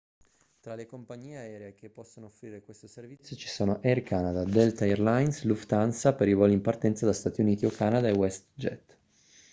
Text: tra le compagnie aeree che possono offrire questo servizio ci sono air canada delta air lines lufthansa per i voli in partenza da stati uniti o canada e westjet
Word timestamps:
tra 0.61 0.73
le 0.73 0.87
compagnie 0.87 1.37
aeree 1.37 1.75
che 1.75 1.91
possono 1.91 2.25
offrire 2.25 2.63
questo 2.63 2.87
servizio 2.87 3.35
ci 3.35 3.47
sono 3.47 3.79
air 3.83 4.01
canada 4.01 4.43
delta 4.43 4.83
air 4.85 4.99
lines 4.99 5.43
lufthansa 5.43 6.13
per 6.15 6.27
i 6.27 6.33
voli 6.33 6.53
in 6.53 6.61
partenza 6.61 7.05
da 7.05 7.13
stati 7.13 7.41
uniti 7.41 7.67
o 7.67 7.69
canada 7.69 8.07
e 8.07 8.11
westjet 8.17 8.97